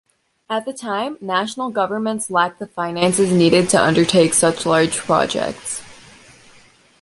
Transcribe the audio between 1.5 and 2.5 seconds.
governments